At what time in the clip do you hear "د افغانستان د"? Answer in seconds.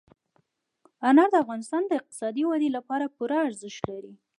1.31-1.91